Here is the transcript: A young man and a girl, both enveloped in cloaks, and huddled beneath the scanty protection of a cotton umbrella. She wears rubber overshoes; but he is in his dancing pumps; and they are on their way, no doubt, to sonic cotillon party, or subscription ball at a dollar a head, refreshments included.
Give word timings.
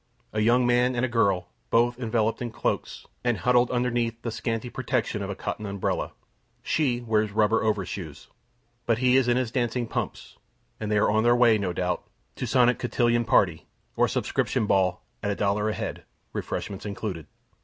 A 0.33 0.39
young 0.39 0.65
man 0.65 0.95
and 0.95 1.05
a 1.05 1.07
girl, 1.07 1.49
both 1.69 1.99
enveloped 1.99 2.41
in 2.41 2.49
cloaks, 2.49 3.05
and 3.23 3.37
huddled 3.37 3.67
beneath 3.69 4.19
the 4.23 4.31
scanty 4.31 4.67
protection 4.67 5.21
of 5.21 5.29
a 5.29 5.35
cotton 5.35 5.67
umbrella. 5.67 6.13
She 6.63 7.01
wears 7.01 7.31
rubber 7.31 7.61
overshoes; 7.63 8.27
but 8.87 8.97
he 8.97 9.15
is 9.15 9.27
in 9.27 9.37
his 9.37 9.51
dancing 9.51 9.85
pumps; 9.85 10.39
and 10.79 10.91
they 10.91 10.97
are 10.97 11.11
on 11.11 11.21
their 11.23 11.35
way, 11.35 11.59
no 11.59 11.71
doubt, 11.71 12.03
to 12.37 12.47
sonic 12.47 12.79
cotillon 12.79 13.25
party, 13.25 13.67
or 13.95 14.07
subscription 14.07 14.65
ball 14.65 15.03
at 15.21 15.29
a 15.29 15.35
dollar 15.35 15.69
a 15.69 15.73
head, 15.75 16.03
refreshments 16.33 16.83
included. 16.87 17.27